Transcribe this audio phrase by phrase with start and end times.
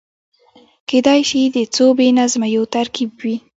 [0.89, 3.35] کېدای شي د څو بې نظمیو ترکيب وي.